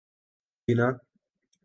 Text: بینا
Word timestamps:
بینا 0.65 0.87